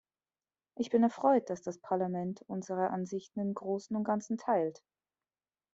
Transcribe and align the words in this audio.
Ich 0.79 0.89
bin 0.89 1.03
erfreut, 1.03 1.47
dass 1.51 1.61
das 1.61 1.77
Parlament 1.77 2.41
unsere 2.47 2.89
Ansichten 2.89 3.39
im 3.39 3.53
Großen 3.53 3.95
und 3.95 4.03
Ganzen 4.03 4.39
teilt. 4.39 4.81